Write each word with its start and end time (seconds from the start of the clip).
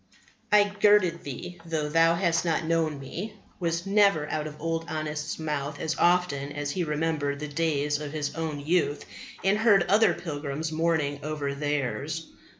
"I 0.51 0.63
girded 0.63 1.21
thee 1.23 1.59
though 1.63 1.87
thou 1.87 2.15
hast 2.15 2.43
not 2.43 2.63
known 2.65 2.97
Me" 2.99 3.35
was 3.59 3.85
never 3.85 4.27
out 4.31 4.47
of 4.47 4.59
Old 4.59 4.87
Honest's 4.89 5.37
mouth 5.37 5.79
as 5.79 5.95
often 5.99 6.51
as 6.51 6.71
he 6.71 6.83
remembered 6.83 7.39
the 7.39 7.47
days 7.47 8.01
of 8.01 8.11
his 8.11 8.33
own 8.33 8.59
youth 8.61 9.05
and 9.43 9.59
heard 9.59 9.83
other 9.83 10.15
pilgrims 10.15 10.71
mourning 10.71 11.19
over 11.21 11.53
theirs. 11.53 12.31